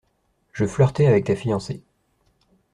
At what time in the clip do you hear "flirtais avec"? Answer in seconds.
0.65-1.25